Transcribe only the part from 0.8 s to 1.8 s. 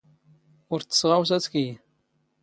ⵜ ⵜⵙⵖⴰⵡⵙⴰⵜ ⴽⵢⵢ.